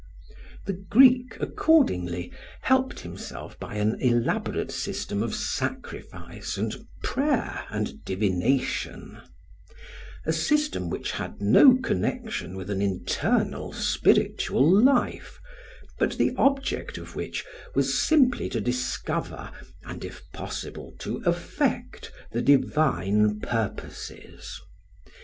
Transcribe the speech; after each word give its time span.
The 0.65 0.73
Greek, 0.73 1.37
accordingly, 1.39 2.31
helped 2.61 3.01
himself 3.01 3.59
by 3.59 3.75
an 3.75 3.99
elaborate 4.01 4.71
system 4.71 5.21
of 5.21 5.35
sacrifice 5.35 6.57
and 6.57 6.73
prayer 7.03 7.65
and 7.69 8.03
divination, 8.03 9.19
a 10.25 10.33
system 10.33 10.89
which 10.89 11.11
had 11.11 11.39
no 11.39 11.75
connection 11.77 12.57
with 12.57 12.71
an 12.71 12.81
internal 12.81 13.73
spiritual 13.73 14.67
life, 14.67 15.39
but 15.99 16.17
the 16.17 16.33
object 16.35 16.97
of 16.97 17.15
which 17.15 17.45
was 17.75 18.01
simply 18.01 18.49
to 18.49 18.59
discover 18.59 19.51
and 19.83 20.03
if 20.03 20.23
possible 20.33 20.95
to 20.97 21.17
affect 21.27 22.11
the 22.31 22.41
divine 22.41 23.39
purposes. 23.39 24.59